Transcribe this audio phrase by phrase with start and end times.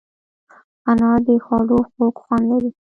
[0.89, 2.69] انار د خوړو خوږ خوند لري.